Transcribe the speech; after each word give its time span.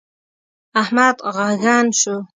احمد 0.81 1.15
ږغن 1.35 1.85
شو. 1.99 2.15